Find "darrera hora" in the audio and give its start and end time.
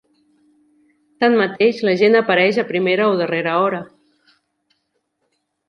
3.21-3.85